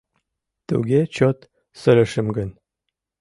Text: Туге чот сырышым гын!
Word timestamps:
Туге 0.67 1.01
чот 1.15 1.37
сырышым 1.79 2.27
гын! 2.35 2.49